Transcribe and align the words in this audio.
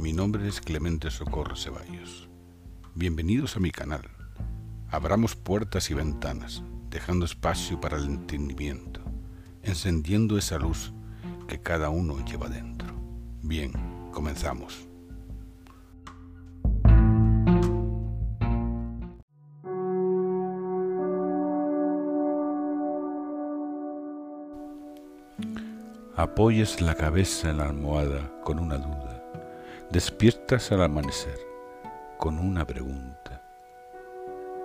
mi 0.00 0.14
nombre 0.14 0.48
es 0.48 0.62
Clemente 0.62 1.10
Socorro 1.10 1.56
Ceballos. 1.56 2.30
Bienvenidos 2.94 3.56
a 3.56 3.60
mi 3.60 3.70
canal. 3.70 4.08
Abramos 4.88 5.36
puertas 5.36 5.90
y 5.90 5.94
ventanas, 5.94 6.62
dejando 6.88 7.26
espacio 7.26 7.78
para 7.82 7.98
el 7.98 8.06
entendimiento, 8.06 9.02
encendiendo 9.62 10.38
esa 10.38 10.58
luz 10.58 10.94
que 11.46 11.60
cada 11.60 11.90
uno 11.90 12.24
lleva 12.24 12.48
dentro. 12.48 12.88
Bien, 13.42 13.72
comenzamos. 14.10 14.88
Apoyes 26.16 26.80
la 26.80 26.94
cabeza 26.94 27.50
en 27.50 27.58
la 27.58 27.66
almohada 27.66 28.32
con 28.42 28.58
una 28.58 28.78
duda. 28.78 29.19
Despiertas 29.90 30.70
al 30.70 30.84
amanecer 30.84 31.36
con 32.16 32.38
una 32.38 32.64
pregunta. 32.64 33.42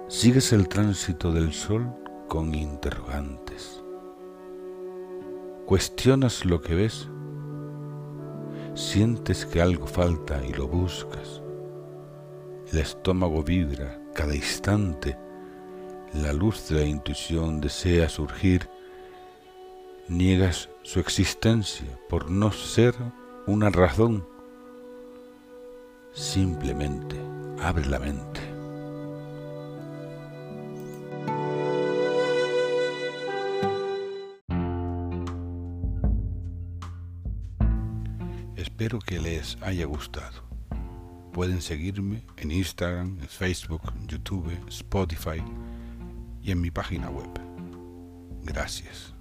Sigues 0.08 0.54
el 0.54 0.68
tránsito 0.68 1.32
del 1.32 1.52
sol 1.52 1.92
con 2.28 2.54
interrogantes. 2.54 3.84
Cuestionas 5.66 6.46
lo 6.46 6.62
que 6.62 6.76
ves. 6.76 7.10
Sientes 8.76 9.48
que 9.48 9.64
algo 9.64 9.88
falta 9.88 10.46
y 10.46 10.54
lo 10.54 10.68
buscas. 10.68 11.42
El 12.72 12.78
estómago 12.78 13.42
vibra 13.42 14.00
cada 14.14 14.36
instante. 14.36 15.18
La 16.14 16.34
luz 16.34 16.70
de 16.70 16.82
la 16.82 16.86
intuición 16.86 17.62
desea 17.62 18.10
surgir 18.10 18.70
niegas 20.08 20.70
su 20.84 21.00
existencia 21.00 21.88
por 22.10 22.30
no 22.30 22.52
ser 22.52 22.94
una 23.48 23.72
razón. 23.72 24.35
Simplemente 26.16 27.20
abre 27.62 27.86
la 27.88 28.00
mente. 28.00 28.40
Espero 38.56 39.00
que 39.00 39.20
les 39.20 39.58
haya 39.62 39.86
gustado. 39.86 40.42
Pueden 41.34 41.62
seguirme 41.62 42.24
en 42.38 42.52
Instagram, 42.52 43.20
Facebook, 43.20 43.82
YouTube, 44.08 44.58
Spotify 44.70 45.44
y 46.42 46.52
en 46.52 46.62
mi 46.62 46.72
página 46.72 47.10
web. 47.10 47.30
Gracias. 48.44 49.15